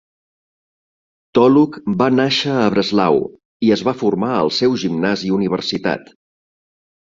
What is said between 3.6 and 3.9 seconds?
i es